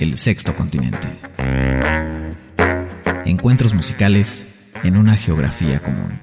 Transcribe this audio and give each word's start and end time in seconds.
el 0.00 0.16
sexto 0.16 0.54
continente. 0.54 1.08
Encuentros 3.24 3.74
musicales 3.74 4.46
en 4.84 4.96
una 4.96 5.16
geografía 5.16 5.80
común. 5.82 6.20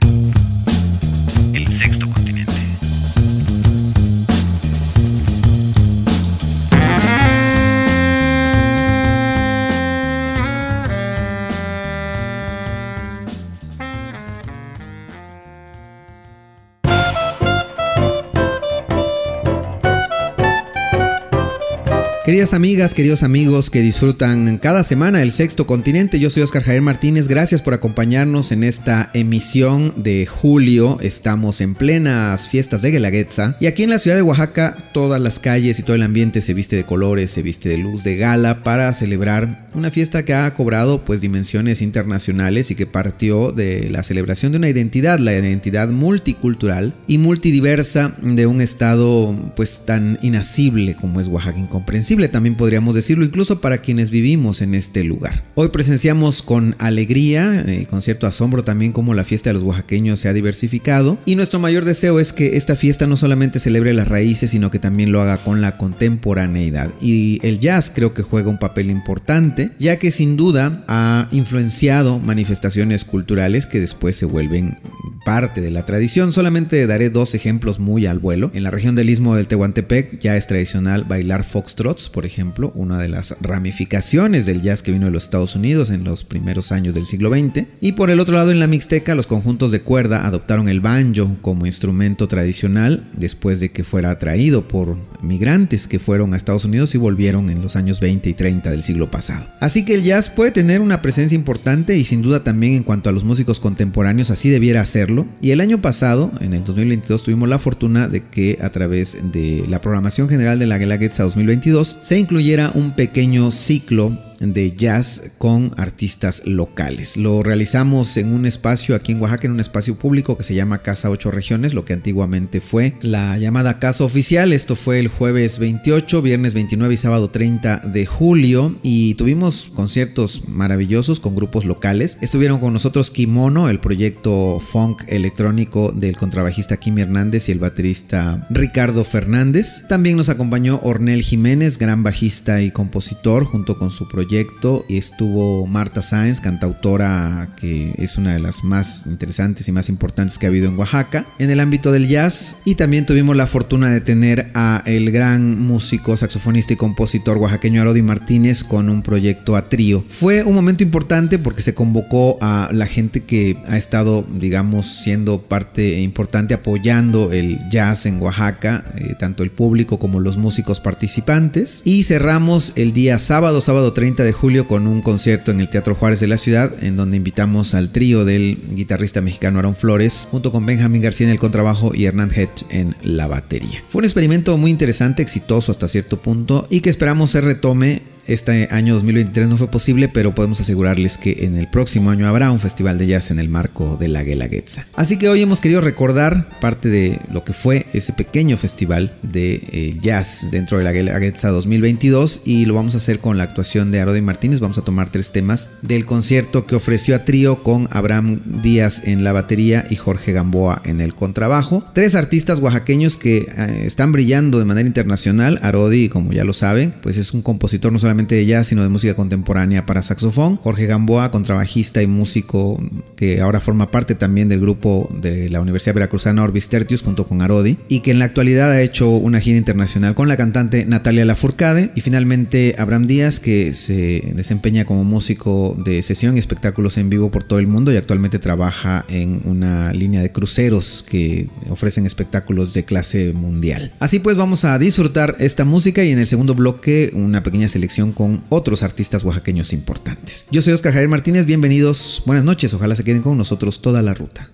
Queridas 22.26 22.56
amigas, 22.56 22.96
queridos 22.96 23.22
amigos 23.22 23.70
que 23.70 23.82
disfrutan 23.82 24.58
cada 24.58 24.84
semana 24.84 25.22
el 25.22 25.30
sexto 25.30 25.68
continente, 25.68 26.20
yo 26.20 26.32
soy 26.32 26.42
Oscar 26.42 26.64
Javier 26.64 26.82
Martínez, 26.82 27.28
gracias 27.28 27.62
por 27.62 27.76
acompañarnos 27.76 28.52
en 28.52 28.64
esta 28.64 29.12
emisión 29.14 29.94
de 29.96 30.26
julio, 30.26 30.98
estamos 31.02 31.62
en 31.62 31.76
plenas 31.76 32.50
fiestas 32.50 32.82
de 32.82 32.90
Guelaguetza. 32.90 33.58
Y 33.60 33.68
aquí 33.68 33.84
en 33.84 33.92
la 33.92 34.00
ciudad 34.00 34.18
de 34.18 34.24
Oaxaca 34.24 34.76
todas 34.92 35.22
las 35.22 35.38
calles 35.38 35.78
y 35.78 35.84
todo 35.84 35.96
el 35.96 36.02
ambiente 36.02 36.42
se 36.42 36.56
viste 36.56 36.76
de 36.76 36.84
colores, 36.84 37.30
se 37.30 37.44
viste 37.44 37.70
de 37.70 37.78
luz, 37.78 38.04
de 38.04 38.18
gala 38.18 38.64
para 38.64 38.92
celebrar 38.96 39.68
una 39.76 39.92
fiesta 39.92 40.26
que 40.26 40.34
ha 40.34 40.52
cobrado 40.56 41.02
pues 41.02 41.22
dimensiones 41.22 41.84
internacionales 41.84 42.72
y 42.72 42.76
que 42.76 42.88
partió 42.88 43.52
de 43.52 43.88
la 43.92 44.02
celebración 44.02 44.52
de 44.52 44.58
una 44.58 44.70
identidad, 44.70 45.20
la 45.20 45.34
identidad 45.34 45.90
multicultural 45.90 46.96
y 47.06 47.20
multidiversa 47.20 48.16
de 48.24 48.48
un 48.48 48.62
estado 48.62 49.38
pues 49.56 49.86
tan 49.86 50.18
inasible 50.24 50.96
como 50.96 51.22
es 51.22 51.28
Oaxaca 51.28 51.60
incomprensible 51.60 52.15
también 52.30 52.56
podríamos 52.56 52.96
decirlo, 52.96 53.26
incluso 53.26 53.60
para 53.60 53.80
quienes 53.80 54.10
vivimos 54.10 54.62
en 54.62 54.74
este 54.74 55.04
lugar. 55.04 55.44
Hoy 55.56 55.70
presenciamos 55.70 56.42
con 56.42 56.76
alegría, 56.80 57.64
eh, 57.68 57.88
con 57.90 58.02
cierto 58.02 58.26
asombro 58.26 58.64
también 58.64 58.94
cómo 58.94 59.14
la 59.14 59.26
fiesta 59.26 59.50
de 59.50 59.56
los 59.56 59.64
oaxaqueños 59.64 60.20
se 60.20 60.30
ha 60.30 60.34
diversificado 60.34 61.18
y 61.26 61.36
nuestro 61.36 61.60
mayor 61.60 61.84
deseo 61.84 62.20
es 62.20 62.32
que 62.32 62.56
esta 62.56 62.76
fiesta 62.76 63.06
no 63.06 63.18
solamente 63.18 63.60
celebre 63.60 63.94
las 63.94 64.08
raíces, 64.08 64.52
sino 64.52 64.72
que 64.72 64.80
también 64.80 65.12
lo 65.12 65.22
haga 65.22 65.38
con 65.38 65.62
la 65.62 65.78
contemporaneidad. 65.78 66.92
Y 67.02 67.40
el 67.46 67.60
jazz 67.60 67.92
creo 67.94 68.14
que 68.14 68.24
juega 68.24 68.50
un 68.50 68.60
papel 68.60 68.90
importante, 68.90 69.72
ya 69.78 69.98
que 69.98 70.12
sin 70.12 70.38
duda 70.38 70.86
ha 70.88 71.28
influenciado 71.32 72.20
manifestaciones 72.20 73.04
culturales 73.04 73.66
que 73.66 73.82
después 73.82 74.16
se 74.16 74.26
vuelven 74.26 74.78
parte 75.26 75.60
de 75.60 75.72
la 75.72 75.86
tradición. 75.86 76.32
Solamente 76.32 76.88
daré 76.88 77.10
dos 77.10 77.36
ejemplos 77.36 77.80
muy 77.80 78.06
al 78.06 78.20
vuelo. 78.20 78.52
En 78.54 78.64
la 78.64 78.72
región 78.72 78.96
del 78.96 79.10
istmo 79.10 79.36
del 79.36 79.48
Tehuantepec 79.48 80.20
ya 80.20 80.38
es 80.38 80.48
tradicional 80.48 81.04
bailar 81.04 81.44
foxtrots 81.44 82.05
por 82.10 82.26
ejemplo, 82.26 82.72
una 82.76 83.00
de 83.00 83.10
las 83.10 83.36
ramificaciones 83.42 84.46
del 84.46 84.62
jazz 84.62 84.82
que 84.82 84.92
vino 84.92 85.06
de 85.06 85.12
los 85.12 85.24
Estados 85.24 85.56
Unidos 85.56 85.90
en 85.90 86.04
los 86.04 86.24
primeros 86.24 86.72
años 86.72 86.96
del 86.96 87.06
siglo 87.06 87.30
XX. 87.30 87.66
Y 87.82 87.94
por 87.94 88.10
el 88.10 88.20
otro 88.20 88.36
lado, 88.36 88.52
en 88.52 88.60
la 88.60 88.68
Mixteca, 88.68 89.16
los 89.16 89.28
conjuntos 89.28 89.72
de 89.72 89.82
cuerda 89.82 90.26
adoptaron 90.26 90.70
el 90.70 90.82
banjo 90.82 91.06
como 91.42 91.66
instrumento 91.66 92.28
tradicional 92.28 93.04
después 93.14 93.60
de 93.60 93.70
que 93.70 93.84
fuera 93.84 94.12
atraído 94.12 94.68
por 94.68 94.98
migrantes 95.22 95.88
que 95.88 96.00
fueron 96.00 96.34
a 96.34 96.38
Estados 96.38 96.66
Unidos 96.66 96.96
y 96.96 96.98
volvieron 96.98 97.50
en 97.50 97.62
los 97.62 97.76
años 97.76 98.00
20 98.00 98.30
y 98.30 98.34
30 98.34 98.72
del 98.72 98.84
siglo 98.84 99.12
pasado. 99.12 99.46
Así 99.60 99.86
que 99.86 99.96
el 99.96 100.04
jazz 100.04 100.30
puede 100.30 100.52
tener 100.52 100.82
una 100.82 101.02
presencia 101.02 101.36
importante 101.36 101.96
y 101.98 102.04
sin 102.04 102.22
duda 102.22 102.44
también 102.44 102.74
en 102.74 102.84
cuanto 102.84 103.10
a 103.10 103.12
los 103.12 103.24
músicos 103.24 103.60
contemporáneos 103.60 104.32
así 104.32 104.50
debiera 104.50 104.82
hacerlo. 104.82 105.26
Y 105.42 105.52
el 105.52 105.62
año 105.62 105.82
pasado, 105.82 106.32
en 106.42 106.54
el 106.54 106.64
2022, 106.64 107.24
tuvimos 107.24 107.50
la 107.50 107.60
fortuna 107.60 108.08
de 108.08 108.24
que 108.24 108.58
a 108.62 108.70
través 108.70 109.32
de 109.32 109.66
la 109.68 109.82
programación 109.82 110.30
general 110.30 110.60
de 110.60 110.66
la 110.66 110.78
Guelaguetza 110.78 111.24
2022 111.24 111.95
se 112.02 112.20
incluyera 112.20 112.72
un 112.74 112.92
pequeño 112.92 113.52
ciclo 113.52 114.12
de 114.40 114.72
jazz 114.72 115.32
con 115.38 115.72
artistas 115.78 116.44
locales. 116.46 117.18
Lo 117.18 117.44
realizamos 117.44 118.18
en 118.18 118.34
un 118.34 118.46
espacio 118.46 118.96
aquí 118.96 119.12
en 119.12 119.22
Oaxaca, 119.22 119.48
en 119.48 119.54
un 119.54 119.60
espacio 119.60 119.96
público 119.96 120.38
que 120.38 120.44
se 120.44 120.56
llama 120.56 120.80
Casa 120.80 121.10
8 121.10 121.32
Regiones, 121.32 121.74
lo 121.74 121.86
que 121.86 121.94
antiguamente 121.94 122.62
fue 122.62 122.96
la 123.02 123.38
llamada 123.38 123.80
Casa 123.80 124.04
Oficial. 124.04 124.54
Esto 124.54 124.76
fue 124.76 125.00
el 125.00 125.08
jueves 125.08 125.60
28, 125.60 126.22
viernes 126.22 126.54
29 126.54 126.94
y 126.94 126.98
sábado 126.98 127.30
30 127.30 127.78
de 127.80 128.06
julio 128.06 128.76
y 128.84 129.16
tuvimos 129.16 129.72
conciertos 129.74 130.48
maravillosos 130.48 131.20
con 131.20 131.36
grupos 131.36 131.66
locales. 131.66 132.18
Estuvieron 132.22 132.60
con 132.60 132.74
nosotros 132.74 133.12
Kimono, 133.12 133.70
el 133.70 133.80
proyecto 133.80 134.60
funk 134.60 135.04
electrónico 135.08 135.92
del 135.92 136.18
contrabajista 136.18 136.78
Kimi 136.78 137.02
Hernández 137.02 137.50
y 137.50 137.52
el 137.52 137.60
baterista 137.60 138.48
Ricardo 138.50 139.04
Fernández. 139.04 139.88
También 139.88 140.18
nos 140.18 140.30
acompañó 140.30 140.80
Ornel 140.84 141.22
Jiménez, 141.22 141.78
gran 141.78 142.04
bajista 142.04 142.62
y 142.62 142.72
compositor, 142.72 143.46
junto 143.46 143.78
con 143.78 143.92
su 143.92 144.08
proyecto 144.08 144.25
proyecto 144.26 144.86
estuvo 144.90 145.68
Marta 145.68 146.02
Sáenz, 146.02 146.42
cantautora 146.42 147.50
que 147.60 147.94
es 148.00 148.18
una 148.18 148.34
de 148.34 148.40
las 148.40 148.64
más 148.64 149.06
interesantes 149.06 149.68
y 149.68 149.72
más 149.72 149.88
importantes 149.88 150.40
que 150.40 150.48
ha 150.48 150.50
habido 150.50 150.68
en 150.68 150.80
Oaxaca 150.80 151.28
en 151.38 151.52
el 151.52 151.60
ámbito 151.60 151.92
del 151.92 152.08
jazz 152.08 152.56
y 152.66 152.74
también 152.74 153.06
tuvimos 153.06 153.36
la 153.36 153.46
fortuna 153.46 153.92
de 153.92 154.02
tener 154.02 154.50
a 154.56 154.82
el 154.88 155.12
gran 155.12 155.62
músico, 155.62 156.18
saxofonista 156.18 156.74
y 156.74 156.76
compositor 156.76 157.38
oaxaqueño 157.38 157.82
Arodi 157.82 158.02
Martínez 158.02 158.64
con 158.64 158.90
un 158.90 159.04
proyecto 159.04 159.56
a 159.56 159.70
trío. 159.70 160.04
Fue 160.10 160.44
un 160.44 160.56
momento 160.56 160.84
importante 160.84 161.38
porque 161.38 161.62
se 161.62 161.76
convocó 161.76 162.40
a 162.42 162.70
la 162.74 162.88
gente 162.88 163.26
que 163.26 163.58
ha 163.68 163.78
estado, 163.78 164.26
digamos, 164.40 164.88
siendo 164.88 165.40
parte 165.42 166.02
importante 166.02 166.56
apoyando 166.56 167.32
el 167.32 167.60
jazz 167.70 168.08
en 168.08 168.20
Oaxaca, 168.20 168.84
eh, 168.98 169.14
tanto 169.20 169.44
el 169.44 169.52
público 169.52 170.00
como 170.00 170.20
los 170.20 170.38
músicos 170.38 170.80
participantes 170.80 171.84
y 171.86 172.04
cerramos 172.06 172.74
el 172.76 172.94
día 172.94 173.20
sábado, 173.20 173.62
sábado 173.62 173.94
30 173.94 174.15
de 174.24 174.34
julio 174.34 174.68
con 174.68 174.88
un 174.88 175.02
concierto 175.02 175.52
en 175.52 175.60
el 175.60 175.70
Teatro 175.70 175.96
Juárez 175.96 176.20
de 176.20 176.28
la 176.28 176.38
ciudad, 176.38 176.72
en 176.84 176.96
donde 176.96 177.18
invitamos 177.18 177.74
al 177.74 177.90
trío 177.90 178.26
del 178.26 178.58
guitarrista 178.72 179.22
mexicano 179.22 179.60
Aaron 179.60 179.76
Flores, 179.76 180.28
junto 180.32 180.52
con 180.52 180.66
Benjamin 180.66 181.02
García 181.02 181.28
en 181.28 181.34
el 181.34 181.40
contrabajo 181.40 181.92
y 181.94 182.06
Hernán 182.06 182.32
Hedge 182.32 182.66
en 182.70 182.96
la 183.02 183.28
batería. 183.28 183.84
Fue 183.90 184.00
un 184.00 184.06
experimento 184.06 184.58
muy 184.58 184.72
interesante, 184.72 185.22
exitoso 185.22 185.72
hasta 185.72 185.88
cierto 185.88 186.18
punto, 186.18 186.68
y 186.70 186.82
que 186.82 186.90
esperamos 186.90 187.32
se 187.32 187.42
retome 187.42 188.02
este 188.28 188.68
año 188.72 188.96
2023 188.96 189.48
no 189.50 189.58
fue 189.58 189.68
posible, 189.70 190.10
pero 190.10 190.34
podemos 190.34 190.60
asegurarles 190.60 191.18
que 191.18 191.46
en 191.46 191.58
el 191.58 191.68
próximo 191.68 192.10
año 192.10 192.28
habrá 192.28 192.52
un 192.52 192.60
festival 192.60 192.98
de 192.98 193.08
jazz 193.08 193.32
en 193.32 193.40
el 193.40 193.50
marco 193.50 193.98
de 194.00 194.08
la 194.08 194.24
Guelaguetza. 194.24 194.86
Así 194.96 195.18
que 195.18 195.30
hoy 195.30 195.42
hemos 195.42 195.62
querido 195.62 195.82
recordar 195.82 196.46
parte 196.60 196.90
de 196.90 197.20
lo 197.32 197.44
que 197.44 197.54
fue 197.54 197.86
ese 197.94 198.14
pequeño 198.14 198.58
festival 198.58 199.14
de 199.22 199.56
eh, 199.72 199.98
jazz 200.00 200.48
dentro 200.52 200.78
de 200.78 200.84
la 200.84 200.92
Guelaguetza 200.92 201.50
2022 201.50 202.42
y 202.46 202.66
lo 202.66 202.74
vamos 202.74 202.96
a 202.96 202.98
hacer 202.98 203.20
con 203.20 203.38
la 203.38 203.44
actuación 203.44 203.92
de 203.92 204.00
Arodi 204.00 204.22
Martínez. 204.22 204.60
Vamos 204.60 204.78
a 204.78 204.84
tomar 204.84 205.12
tres 205.12 205.32
temas 205.32 205.70
del 205.82 206.06
concierto 206.06 206.66
que 206.66 206.76
ofreció 206.76 207.16
a 207.16 207.26
trío 207.26 207.64
con 207.64 207.88
Abraham 207.92 208.42
Díaz 208.62 209.04
en 209.06 209.24
la 209.24 209.34
batería 209.34 209.86
y 209.90 209.96
Jorge 209.96 210.34
Gamboa 210.34 210.82
en 210.86 211.02
el 211.02 211.14
contrabajo. 211.14 211.86
Tres 211.94 212.16
artistas 212.16 212.60
oaxaqueños 212.60 213.18
que 213.18 213.38
eh, 213.38 213.84
están 213.86 214.12
brillando 214.12 214.60
de 214.60 214.66
manera 214.66 214.88
internacional. 214.88 215.60
Arodi, 215.62 216.10
como 216.10 216.34
ya 216.34 216.44
lo 216.44 216.54
saben, 216.54 216.94
pues 217.02 217.18
es 217.18 217.34
un 217.34 217.42
compositor 217.42 217.92
no 217.92 218.00
solamente 218.00 218.15
de 218.24 218.46
jazz, 218.46 218.68
sino 218.68 218.82
de 218.82 218.90
música 218.90 219.14
contemporánea 219.14 219.86
para 219.86 220.02
saxofón. 220.02 220.56
Jorge 220.56 220.86
Gamboa, 220.86 221.32
contrabajista 221.32 222.02
y 222.02 222.08
músico 222.08 222.82
que 223.16 223.42
ahora 223.42 223.60
forma 223.60 223.92
parte 223.92 224.16
también 224.16 224.50
del 224.50 224.62
grupo 224.62 225.10
de 225.22 225.50
la 225.50 225.62
Universidad 225.62 225.96
Veracruzana 225.96 226.44
Orbis 226.44 226.70
Tertius 226.70 227.02
junto 227.02 227.28
con 227.28 227.42
Arodi 227.42 227.78
y 227.90 228.00
que 228.00 228.12
en 228.12 228.20
la 228.20 228.26
actualidad 228.26 228.72
ha 228.72 228.82
hecho 228.82 229.10
una 229.10 229.40
gira 229.40 229.58
internacional 229.58 230.16
con 230.16 230.28
la 230.28 230.38
cantante 230.38 230.86
Natalia 230.86 231.26
Lafourcade 231.26 231.92
y 231.96 232.02
finalmente 232.02 232.76
Abraham 232.78 233.08
Díaz 233.08 233.40
que 233.40 233.74
se 233.74 234.32
desempeña 234.34 234.86
como 234.86 235.04
músico 235.04 235.76
de 235.84 236.02
sesión 236.04 236.36
y 236.36 236.40
espectáculos 236.40 236.98
en 236.98 237.10
vivo 237.10 237.32
por 237.32 237.44
todo 237.44 237.60
el 237.60 237.68
mundo 237.68 237.92
y 237.92 237.98
actualmente 237.98 238.40
trabaja 238.40 239.06
en 239.10 239.42
una 239.46 239.92
línea 239.94 240.22
de 240.22 240.32
cruceros 240.32 241.06
que 241.08 241.48
ofrecen 241.70 242.06
espectáculos 242.06 242.74
de 242.74 242.86
clase 242.86 243.34
mundial. 243.34 243.94
Así 244.00 244.20
pues 244.20 244.38
vamos 244.38 244.66
a 244.66 244.78
disfrutar 244.80 245.36
esta 245.40 245.66
música 245.66 246.04
y 246.04 246.12
en 246.12 246.20
el 246.20 246.28
segundo 246.28 246.56
bloque 246.56 247.12
una 247.14 247.44
pequeña 247.44 247.68
selección 247.68 248.05
con 248.12 248.44
otros 248.50 248.84
artistas 248.84 249.24
oaxaqueños 249.24 249.74
importantes. 249.74 250.46
Yo 250.52 250.62
soy 250.62 250.74
Oscar 250.74 250.94
Javier 250.94 251.10
Martínez, 251.10 251.46
bienvenidos, 251.46 252.24
buenas 252.26 252.46
noches, 252.46 252.74
ojalá 252.74 252.96
se 252.96 253.04
queden 253.04 253.22
con 253.22 253.38
nosotros 253.38 253.82
toda 253.82 254.02
la 254.02 254.14
ruta. 254.14 254.50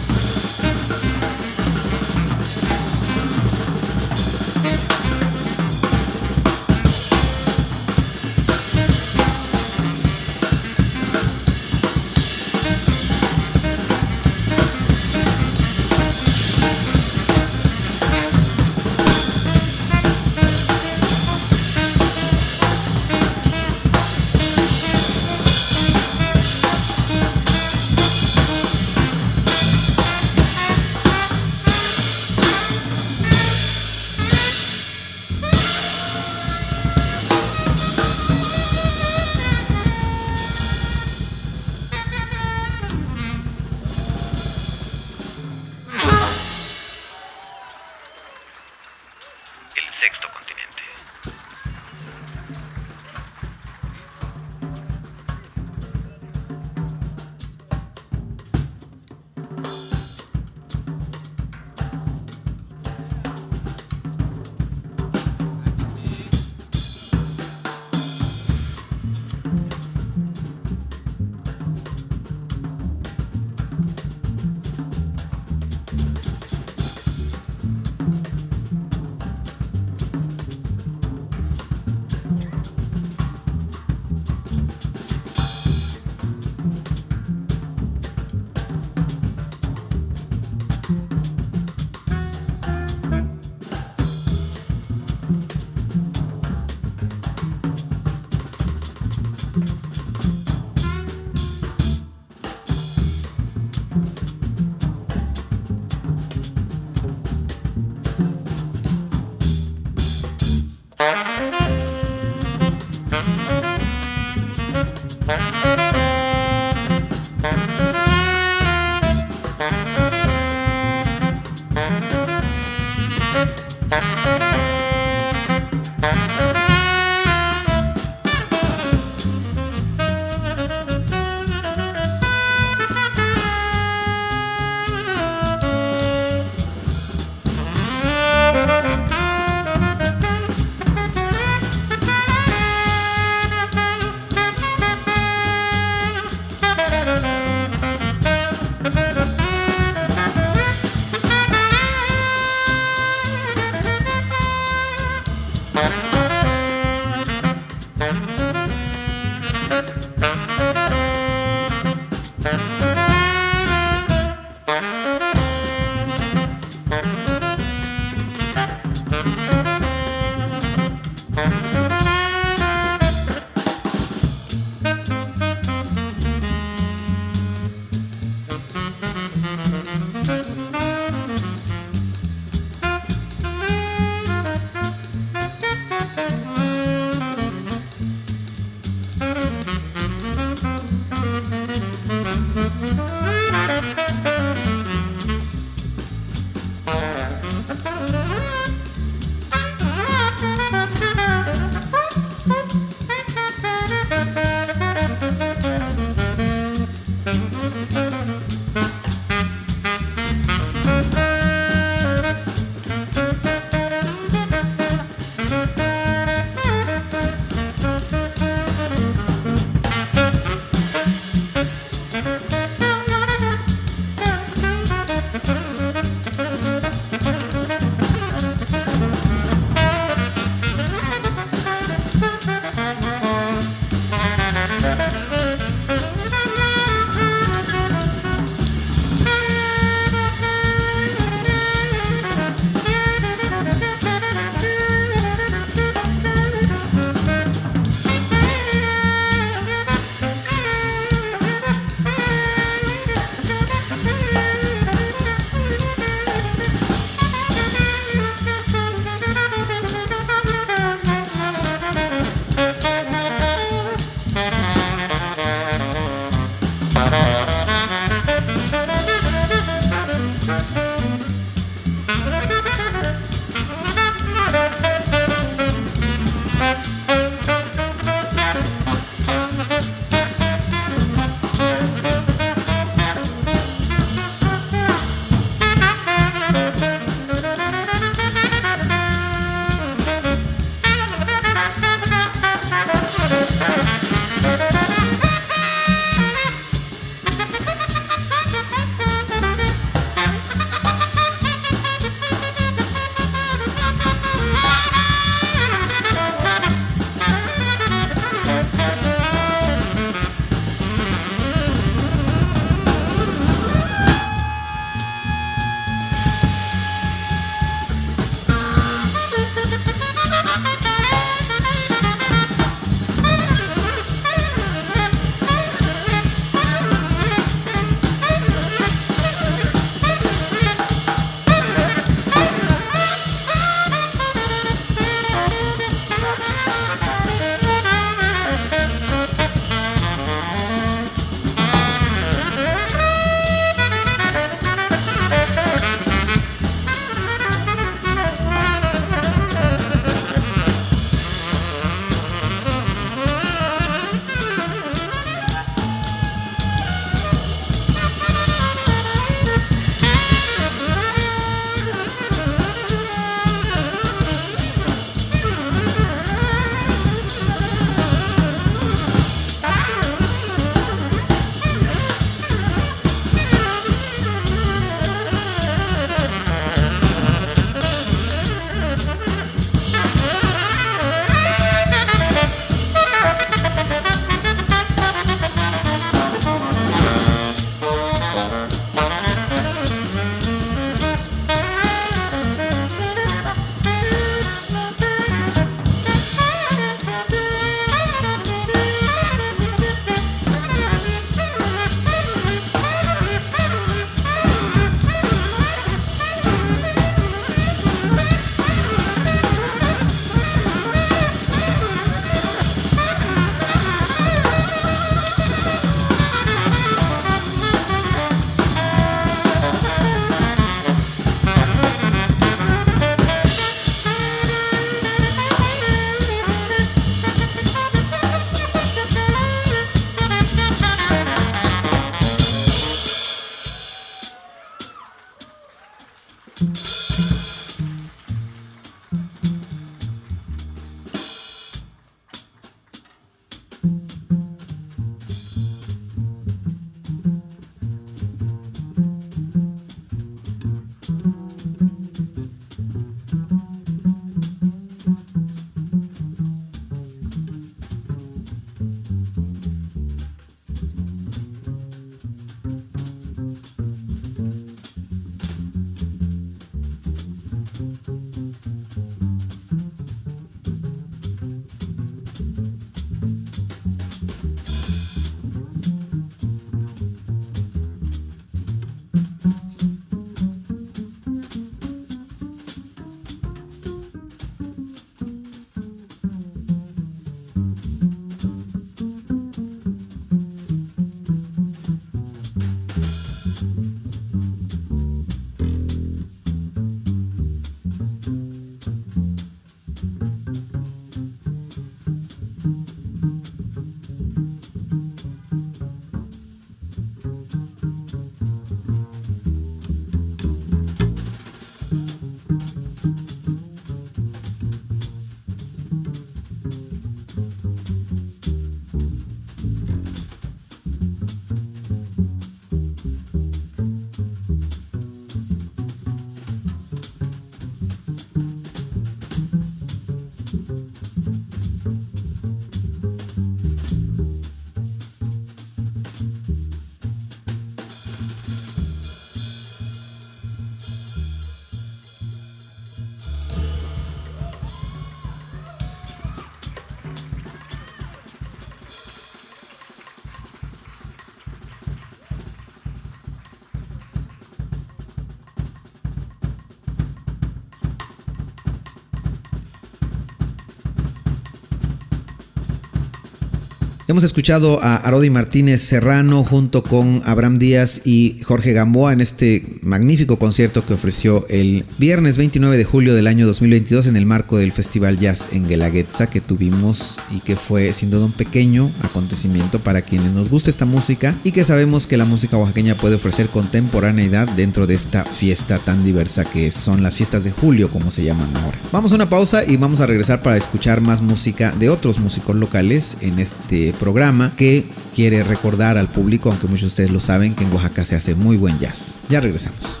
Hemos 564.11 564.25
escuchado 564.25 564.83
a 564.83 564.97
Arodi 564.97 565.29
Martínez 565.29 565.79
Serrano 565.79 566.43
junto 566.43 566.83
con 566.83 567.21
Abraham 567.23 567.59
Díaz 567.59 568.01
y 568.03 568.41
Jorge 568.43 568.73
Gamboa 568.73 569.13
en 569.13 569.21
este 569.21 569.63
magnífico 569.81 570.37
concierto 570.37 570.85
que 570.85 570.93
ofreció 570.93 571.45
el 571.49 571.85
viernes 571.97 572.37
29 572.37 572.77
de 572.77 572.83
julio 572.83 573.15
del 573.15 573.27
año 573.27 573.45
2022 573.47 574.07
en 574.07 574.15
el 574.15 574.25
marco 574.25 574.57
del 574.57 574.71
Festival 574.71 575.19
Jazz 575.19 575.49
en 575.53 575.67
Guelaguetza 575.67 576.29
que 576.29 576.41
tuvimos 576.41 577.19
y 577.31 577.39
que 577.39 577.55
fue 577.55 577.93
sin 577.93 578.11
duda 578.11 578.25
un 578.25 578.31
pequeño 578.31 578.91
acontecimiento 579.01 579.79
para 579.79 580.01
quienes 580.01 580.31
nos 580.31 580.49
gusta 580.49 580.69
esta 580.69 580.85
música 580.85 581.35
y 581.43 581.51
que 581.51 581.63
sabemos 581.63 582.07
que 582.07 582.17
la 582.17 582.25
música 582.25 582.57
oaxaqueña 582.57 582.95
puede 582.95 583.15
ofrecer 583.15 583.47
contemporaneidad 583.47 584.47
dentro 584.49 584.87
de 584.87 584.95
esta 584.95 585.23
fiesta 585.23 585.79
tan 585.79 586.03
diversa 586.03 586.45
que 586.45 586.71
son 586.71 587.03
las 587.03 587.15
fiestas 587.15 587.43
de 587.43 587.51
julio 587.51 587.89
como 587.89 588.11
se 588.11 588.23
llaman 588.23 588.55
ahora. 588.55 588.77
Vamos 588.91 589.11
a 589.11 589.15
una 589.15 589.29
pausa 589.29 589.63
y 589.65 589.77
vamos 589.77 590.01
a 590.01 590.05
regresar 590.05 590.41
para 590.41 590.57
escuchar 590.57 591.01
más 591.01 591.21
música 591.21 591.71
de 591.71 591.89
otros 591.89 592.19
músicos 592.19 592.55
locales 592.55 593.17
en 593.21 593.39
este 593.39 593.93
programa 593.99 594.53
que 594.55 594.85
quiere 595.15 595.43
recordar 595.43 595.97
al 595.97 596.07
público, 596.07 596.49
aunque 596.49 596.67
muchos 596.67 596.81
de 596.81 596.87
ustedes 596.87 597.11
lo 597.11 597.19
saben, 597.19 597.55
que 597.55 597.63
en 597.63 597.73
Oaxaca 597.73 598.05
se 598.05 598.15
hace 598.15 598.35
muy 598.35 598.57
buen 598.57 598.79
jazz. 598.79 599.19
Ya 599.29 599.39
regresamos. 599.39 600.00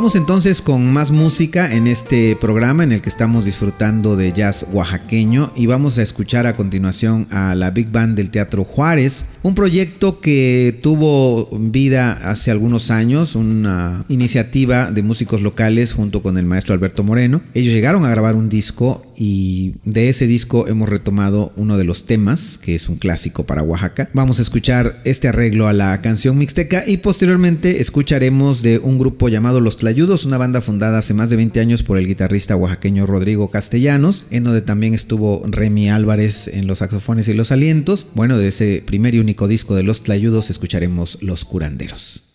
Vamos 0.00 0.16
entonces 0.16 0.62
con 0.62 0.90
más 0.94 1.10
música 1.10 1.74
en 1.74 1.86
este 1.86 2.34
programa 2.34 2.84
en 2.84 2.92
el 2.92 3.02
que 3.02 3.10
estamos 3.10 3.44
disfrutando 3.44 4.16
de 4.16 4.32
jazz 4.32 4.64
oaxaqueño 4.72 5.52
y 5.54 5.66
vamos 5.66 5.98
a 5.98 6.02
escuchar 6.02 6.46
a 6.46 6.56
continuación 6.56 7.26
a 7.30 7.54
la 7.54 7.70
Big 7.70 7.90
Band 7.90 8.16
del 8.16 8.30
Teatro 8.30 8.64
Juárez, 8.64 9.26
un 9.42 9.54
proyecto 9.54 10.20
que 10.20 10.78
tuvo 10.82 11.48
vida 11.58 12.12
hace 12.12 12.50
algunos 12.50 12.90
años, 12.90 13.34
una 13.34 14.04
iniciativa 14.08 14.90
de 14.90 15.02
músicos 15.02 15.42
locales 15.42 15.92
junto 15.92 16.22
con 16.22 16.38
el 16.38 16.46
maestro 16.46 16.74
Alberto 16.74 17.02
Moreno. 17.02 17.42
Ellos 17.54 17.72
llegaron 17.72 18.04
a 18.04 18.10
grabar 18.10 18.36
un 18.36 18.48
disco 18.48 19.04
y 19.16 19.74
de 19.84 20.08
ese 20.08 20.26
disco 20.26 20.66
hemos 20.66 20.88
retomado 20.88 21.52
uno 21.56 21.76
de 21.76 21.84
los 21.84 22.06
temas, 22.06 22.58
que 22.58 22.74
es 22.74 22.88
un 22.88 22.96
clásico 22.96 23.44
para 23.44 23.62
Oaxaca. 23.62 24.08
Vamos 24.14 24.38
a 24.38 24.42
escuchar 24.42 25.00
este 25.04 25.28
arreglo 25.28 25.68
a 25.68 25.72
la 25.72 26.00
canción 26.00 26.38
mixteca 26.38 26.84
y 26.86 26.98
posteriormente 26.98 27.80
escucharemos 27.80 28.62
de 28.62 28.78
un 28.78 28.98
grupo 28.98 29.28
llamado 29.28 29.60
Los 29.60 29.76
Tlayudos, 29.78 30.24
una 30.24 30.38
banda 30.38 30.60
fundada 30.60 30.98
hace 30.98 31.14
más 31.14 31.30
de 31.30 31.36
20 31.36 31.60
años 31.60 31.82
por 31.82 31.98
el 31.98 32.06
guitarrista 32.06 32.56
oaxaqueño 32.56 33.06
Rodrigo 33.06 33.50
Castellanos, 33.50 34.24
en 34.30 34.44
donde 34.44 34.62
también 34.62 34.94
estuvo 34.94 35.42
Remy 35.46 35.90
Álvarez 35.90 36.48
en 36.48 36.66
los 36.66 36.78
saxofones 36.78 37.28
y 37.28 37.34
los 37.34 37.52
alientos. 37.52 38.08
Bueno, 38.14 38.38
de 38.38 38.48
ese 38.48 38.82
primer 38.84 39.14
y 39.14 39.20
único 39.30 39.46
disco 39.46 39.76
de 39.76 39.84
Los 39.84 40.02
Tlayudos 40.02 40.50
escucharemos 40.50 41.22
Los 41.22 41.44
Curanderos. 41.44 42.29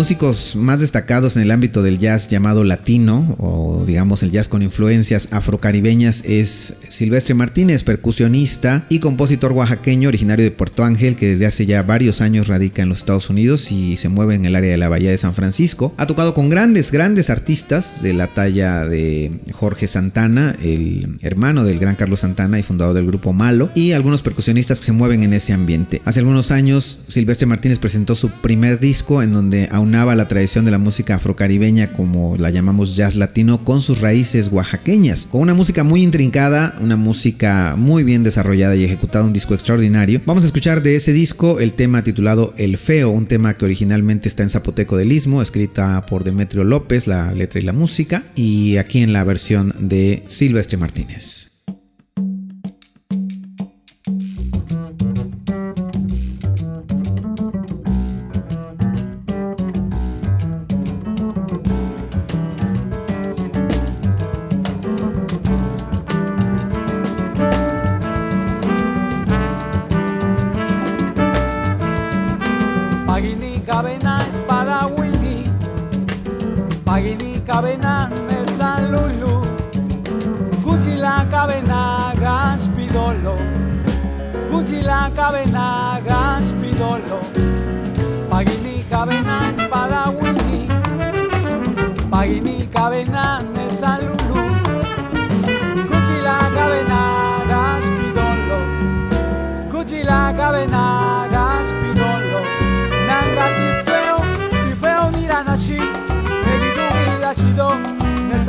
Músicos 0.00 0.56
más 0.56 0.80
destacados 0.80 1.36
en 1.36 1.42
el 1.42 1.50
ámbito 1.50 1.82
del 1.82 1.98
jazz 1.98 2.28
llamado 2.28 2.64
latino, 2.64 3.36
o 3.38 3.84
digamos 3.86 4.22
el 4.22 4.30
jazz 4.30 4.48
con 4.48 4.62
influencias 4.62 5.28
afrocaribeñas, 5.30 6.24
es 6.24 6.76
Silvestre 6.88 7.34
Martínez, 7.34 7.82
percusionista 7.82 8.86
y 8.88 9.00
compositor 9.00 9.52
oaxaqueño 9.52 10.08
originario 10.08 10.42
de 10.42 10.52
Puerto 10.52 10.84
Ángel, 10.84 11.16
que 11.16 11.28
desde 11.28 11.44
hace 11.44 11.66
ya 11.66 11.82
varios 11.82 12.22
años 12.22 12.48
radica 12.48 12.80
en 12.80 12.88
los 12.88 13.00
Estados 13.00 13.28
Unidos 13.28 13.70
y 13.70 13.98
se 13.98 14.08
mueve 14.08 14.36
en 14.36 14.46
el 14.46 14.56
área 14.56 14.70
de 14.70 14.78
la 14.78 14.88
Bahía 14.88 15.10
de 15.10 15.18
San 15.18 15.34
Francisco. 15.34 15.92
Ha 15.98 16.06
tocado 16.06 16.32
con 16.32 16.48
grandes, 16.48 16.92
grandes 16.92 17.28
artistas 17.28 18.02
de 18.02 18.14
la 18.14 18.26
talla 18.26 18.86
de 18.86 19.32
Jorge 19.52 19.86
Santana, 19.86 20.56
el 20.62 21.18
hermano 21.20 21.62
del 21.64 21.78
gran 21.78 21.96
Carlos 21.96 22.20
Santana 22.20 22.58
y 22.58 22.62
fundador 22.62 22.94
del 22.94 23.04
grupo 23.04 23.34
Malo, 23.34 23.70
y 23.74 23.92
algunos 23.92 24.22
percusionistas 24.22 24.80
que 24.80 24.86
se 24.86 24.92
mueven 24.92 25.24
en 25.24 25.34
ese 25.34 25.52
ambiente. 25.52 26.00
Hace 26.06 26.20
algunos 26.20 26.52
años, 26.52 27.00
Silvestre 27.06 27.44
Martínez 27.44 27.78
presentó 27.78 28.14
su 28.14 28.30
primer 28.30 28.80
disco 28.80 29.22
en 29.22 29.34
donde 29.34 29.68
la 29.90 30.28
tradición 30.28 30.64
de 30.64 30.70
la 30.70 30.78
música 30.78 31.16
afrocaribeña, 31.16 31.88
como 31.88 32.36
la 32.36 32.50
llamamos 32.50 32.96
jazz 32.96 33.16
latino, 33.16 33.64
con 33.64 33.80
sus 33.80 34.00
raíces 34.00 34.48
oaxaqueñas, 34.48 35.26
con 35.30 35.40
una 35.40 35.54
música 35.54 35.84
muy 35.84 36.02
intrincada, 36.02 36.74
una 36.80 36.96
música 36.96 37.74
muy 37.76 38.04
bien 38.04 38.22
desarrollada 38.22 38.76
y 38.76 38.84
ejecutada, 38.84 39.24
un 39.24 39.32
disco 39.32 39.54
extraordinario. 39.54 40.20
Vamos 40.26 40.44
a 40.44 40.46
escuchar 40.46 40.82
de 40.82 40.96
ese 40.96 41.12
disco 41.12 41.60
el 41.60 41.72
tema 41.74 42.02
titulado 42.02 42.54
El 42.56 42.76
Feo, 42.76 43.10
un 43.10 43.26
tema 43.26 43.54
que 43.54 43.64
originalmente 43.64 44.28
está 44.28 44.42
en 44.42 44.50
zapoteco 44.50 44.96
del 44.96 45.12
Istmo, 45.12 45.42
escrita 45.42 46.06
por 46.06 46.24
Demetrio 46.24 46.64
López, 46.64 47.06
la 47.06 47.32
letra 47.32 47.60
y 47.60 47.64
la 47.64 47.72
música, 47.72 48.22
y 48.34 48.76
aquí 48.76 49.00
en 49.00 49.12
la 49.12 49.24
versión 49.24 49.74
de 49.78 50.24
Silvestre 50.26 50.78
Martínez. 50.78 51.49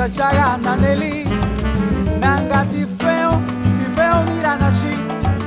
Sachagana 0.01 0.75
Nelly. 0.81 1.25
Nanga 2.19 2.65
tifeo, 2.71 3.33
tifeo 3.77 4.23
niranashi 4.25 4.97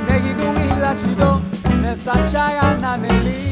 Negidumila 0.07 0.94
shido 0.94 1.42
Nesachagana 1.82 2.96
Nelly. 2.96 3.42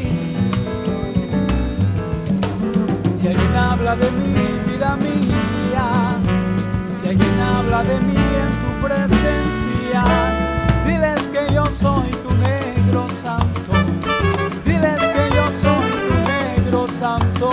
Si 3.11 3.27
alguien 3.27 3.57
habla 3.57 3.97
de 3.97 4.11
mí, 4.13 4.33
vida 4.69 4.97
mía. 4.97 5.87
Si 6.87 7.09
alguien 7.09 7.41
habla 7.41 7.83
de 7.83 7.99
mí 7.99 8.23
en 8.45 8.53
tu 8.63 8.87
presencia 8.87 10.05
Diles 10.87 11.29
que 11.31 11.53
yo 11.53 11.67
soy 11.67 12.11
tu 12.23 12.33
negro 12.47 13.09
santo. 13.09 13.73
Diles 14.65 15.03
que 15.11 15.35
yo 15.35 15.47
soy 15.53 15.91
tu 16.07 16.15
negro 16.31 16.87
santo 16.87 17.51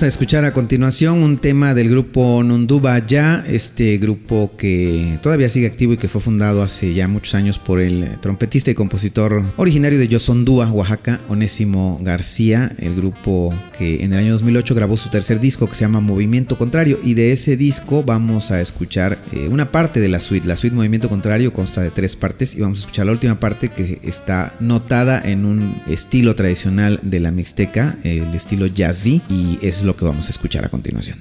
Vamos 0.00 0.14
a 0.14 0.14
escuchar 0.14 0.46
a 0.46 0.54
continuación 0.54 1.22
un 1.22 1.36
tema 1.36 1.74
del 1.74 1.90
grupo 1.90 2.42
Nunduba 2.42 2.98
Ya, 3.00 3.44
este 3.46 3.98
grupo 3.98 4.50
que 4.56 5.18
todavía 5.22 5.50
sigue 5.50 5.66
activo 5.66 5.92
y 5.92 5.98
que 5.98 6.08
fue 6.08 6.22
fundado 6.22 6.62
hace 6.62 6.94
ya 6.94 7.06
muchos 7.06 7.34
años 7.34 7.58
por 7.58 7.82
el 7.82 8.18
trompetista 8.20 8.70
y 8.70 8.74
compositor 8.74 9.42
originario 9.58 9.98
de 9.98 10.08
Yosondúa, 10.08 10.70
Oaxaca, 10.70 11.20
Onésimo 11.28 12.00
García, 12.02 12.74
el 12.78 12.96
grupo 12.96 13.54
que 13.76 14.02
en 14.02 14.14
el 14.14 14.20
año 14.20 14.32
2008 14.32 14.74
grabó 14.74 14.96
su 14.96 15.10
tercer 15.10 15.38
disco 15.38 15.68
que 15.68 15.74
se 15.74 15.82
llama 15.82 16.00
Movimiento 16.00 16.56
Contrario 16.56 16.98
y 17.04 17.12
de 17.12 17.32
ese 17.32 17.58
disco 17.58 18.02
vamos 18.02 18.52
a 18.52 18.62
escuchar 18.62 19.18
eh, 19.32 19.48
una 19.48 19.70
parte 19.70 20.00
de 20.00 20.08
la 20.08 20.20
suite. 20.20 20.48
La 20.48 20.56
suite 20.56 20.74
Movimiento 20.74 21.10
Contrario 21.10 21.52
consta 21.52 21.82
de 21.82 21.90
tres 21.90 22.16
partes 22.16 22.56
y 22.56 22.62
vamos 22.62 22.78
a 22.78 22.80
escuchar 22.80 23.04
la 23.04 23.12
última 23.12 23.38
parte 23.38 23.68
que 23.68 24.00
está 24.02 24.54
notada 24.60 25.20
en 25.22 25.44
un 25.44 25.82
estilo 25.86 26.34
tradicional 26.34 27.00
de 27.02 27.20
la 27.20 27.32
Mixteca, 27.32 27.98
el 28.02 28.34
estilo 28.34 28.66
jazzy 28.66 29.20
y 29.28 29.58
es 29.60 29.82
lo 29.82 29.89
que 29.96 30.04
vamos 30.04 30.26
a 30.28 30.30
escuchar 30.30 30.64
a 30.64 30.68
continuación. 30.68 31.18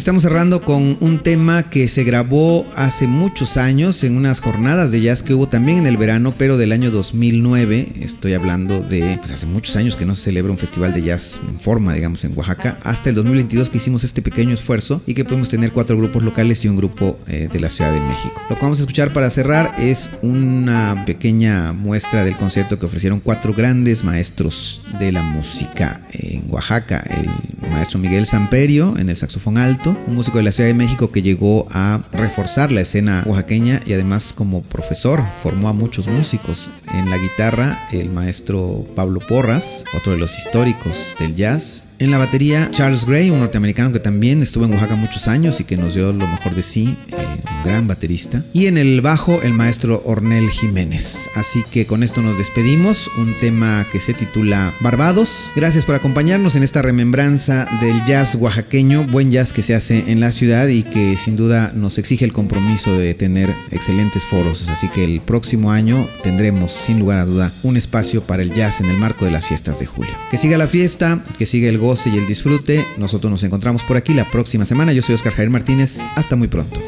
Estamos 0.00 0.22
cerrando 0.22 0.62
con 0.62 0.96
un 1.00 1.18
tema 1.18 1.64
que 1.64 1.86
se 1.86 2.04
grabó 2.04 2.66
hace 2.74 3.06
muchos 3.06 3.58
años 3.58 4.02
en 4.02 4.16
unas 4.16 4.40
jornadas 4.40 4.90
de 4.90 5.02
jazz 5.02 5.22
que 5.22 5.34
hubo 5.34 5.46
también 5.46 5.76
en 5.76 5.86
el 5.86 5.98
verano, 5.98 6.34
pero 6.38 6.56
del 6.56 6.72
año 6.72 6.90
2009. 6.90 7.92
Estoy 8.00 8.32
hablando 8.32 8.80
de 8.80 9.18
pues, 9.18 9.30
hace 9.32 9.44
muchos 9.44 9.76
años 9.76 9.96
que 9.96 10.06
no 10.06 10.14
se 10.14 10.22
celebra 10.22 10.52
un 10.52 10.56
festival 10.56 10.94
de 10.94 11.02
jazz 11.02 11.38
en 11.46 11.60
forma, 11.60 11.92
digamos, 11.92 12.24
en 12.24 12.32
Oaxaca, 12.34 12.78
hasta 12.82 13.10
el 13.10 13.14
2022 13.14 13.68
que 13.68 13.76
hicimos 13.76 14.02
este 14.02 14.22
pequeño 14.22 14.54
esfuerzo 14.54 15.02
y 15.06 15.12
que 15.12 15.26
podemos 15.26 15.50
tener 15.50 15.70
cuatro 15.70 15.98
grupos 15.98 16.22
locales 16.22 16.64
y 16.64 16.68
un 16.68 16.76
grupo 16.76 17.18
eh, 17.28 17.50
de 17.52 17.60
la 17.60 17.68
Ciudad 17.68 17.92
de 17.92 18.00
México. 18.00 18.40
Lo 18.48 18.56
que 18.56 18.62
vamos 18.62 18.78
a 18.78 18.82
escuchar 18.82 19.12
para 19.12 19.28
cerrar 19.28 19.74
es 19.78 20.08
una 20.22 21.04
pequeña 21.04 21.74
muestra 21.74 22.24
del 22.24 22.38
concierto 22.38 22.78
que 22.78 22.86
ofrecieron 22.86 23.20
cuatro 23.20 23.52
grandes 23.52 24.02
maestros 24.02 24.80
de 24.98 25.12
la 25.12 25.22
música 25.22 26.00
en 26.12 26.44
Oaxaca. 26.48 27.04
El 27.10 27.28
maestro 27.70 27.98
Miguel 27.98 28.24
Samperio 28.24 28.96
en 28.96 29.10
el 29.10 29.16
saxofón 29.16 29.58
alto, 29.58 29.89
un 30.06 30.14
músico 30.14 30.38
de 30.38 30.44
la 30.44 30.52
Ciudad 30.52 30.68
de 30.68 30.74
México 30.74 31.10
que 31.10 31.22
llegó 31.22 31.66
a 31.70 32.02
reforzar 32.12 32.72
la 32.72 32.80
escena 32.80 33.22
oaxaqueña 33.26 33.80
y 33.86 33.92
además 33.92 34.32
como 34.32 34.62
profesor 34.62 35.20
formó 35.42 35.68
a 35.68 35.72
muchos 35.72 36.08
músicos. 36.08 36.70
En 36.94 37.10
la 37.10 37.16
guitarra, 37.16 37.86
el 37.92 38.10
maestro 38.10 38.86
Pablo 38.94 39.20
Porras, 39.20 39.84
otro 39.96 40.12
de 40.12 40.18
los 40.18 40.36
históricos 40.38 41.14
del 41.18 41.34
jazz, 41.34 41.89
en 42.00 42.10
la 42.10 42.16
batería, 42.16 42.70
Charles 42.70 43.04
Gray, 43.04 43.28
un 43.28 43.40
norteamericano 43.40 43.92
que 43.92 44.00
también 44.00 44.42
estuvo 44.42 44.64
en 44.64 44.72
Oaxaca 44.72 44.96
muchos 44.96 45.28
años 45.28 45.60
y 45.60 45.64
que 45.64 45.76
nos 45.76 45.94
dio 45.94 46.12
lo 46.14 46.26
mejor 46.26 46.54
de 46.54 46.62
sí, 46.62 46.96
eh, 47.08 47.16
un 47.18 47.62
gran 47.62 47.86
baterista. 47.86 48.42
Y 48.54 48.66
en 48.66 48.78
el 48.78 49.02
bajo, 49.02 49.42
el 49.42 49.52
maestro 49.52 50.02
Ornel 50.06 50.48
Jiménez. 50.48 51.28
Así 51.34 51.62
que 51.70 51.86
con 51.86 52.02
esto 52.02 52.22
nos 52.22 52.38
despedimos, 52.38 53.10
un 53.18 53.34
tema 53.38 53.86
que 53.92 54.00
se 54.00 54.14
titula 54.14 54.72
Barbados. 54.80 55.50
Gracias 55.54 55.84
por 55.84 55.94
acompañarnos 55.94 56.56
en 56.56 56.62
esta 56.62 56.80
remembranza 56.80 57.68
del 57.82 58.02
jazz 58.06 58.34
oaxaqueño, 58.34 59.04
buen 59.04 59.30
jazz 59.30 59.52
que 59.52 59.60
se 59.60 59.74
hace 59.74 60.10
en 60.10 60.20
la 60.20 60.32
ciudad 60.32 60.68
y 60.68 60.84
que 60.84 61.18
sin 61.18 61.36
duda 61.36 61.72
nos 61.74 61.98
exige 61.98 62.24
el 62.24 62.32
compromiso 62.32 62.96
de 62.96 63.12
tener 63.12 63.54
excelentes 63.72 64.24
foros. 64.24 64.70
Así 64.70 64.88
que 64.88 65.04
el 65.04 65.20
próximo 65.20 65.70
año 65.70 66.08
tendremos, 66.22 66.72
sin 66.72 66.98
lugar 66.98 67.18
a 67.18 67.26
duda, 67.26 67.52
un 67.62 67.76
espacio 67.76 68.22
para 68.22 68.42
el 68.42 68.54
jazz 68.54 68.80
en 68.80 68.88
el 68.88 68.96
marco 68.96 69.26
de 69.26 69.32
las 69.32 69.44
fiestas 69.44 69.78
de 69.80 69.84
julio. 69.84 70.14
Que 70.30 70.38
siga 70.38 70.56
la 70.56 70.66
fiesta, 70.66 71.22
que 71.36 71.44
siga 71.44 71.68
el 71.68 71.76
y 71.90 72.16
el 72.16 72.26
disfrute. 72.26 72.86
Nosotros 72.98 73.30
nos 73.32 73.42
encontramos 73.42 73.82
por 73.82 73.96
aquí 73.96 74.14
la 74.14 74.30
próxima 74.30 74.64
semana. 74.64 74.92
Yo 74.92 75.02
soy 75.02 75.16
Oscar 75.16 75.32
Javier 75.32 75.50
Martínez. 75.50 76.04
Hasta 76.14 76.36
muy 76.36 76.46
pronto. 76.46 76.80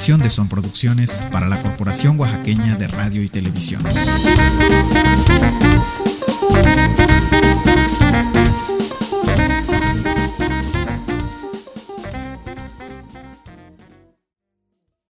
De 0.00 0.30
Son 0.30 0.48
Producciones 0.48 1.20
para 1.30 1.46
la 1.46 1.60
Corporación 1.60 2.18
Oaxaqueña 2.18 2.74
de 2.74 2.88
Radio 2.88 3.22
y 3.22 3.28
Televisión. 3.28 3.84